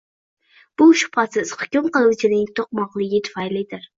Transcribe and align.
Bu 0.81 0.87
shubhasiz, 1.01 1.51
hukm 1.59 1.91
qiluvchilarning 1.97 2.49
to’mtoqligi 2.61 3.23
tufaylidir. 3.31 3.89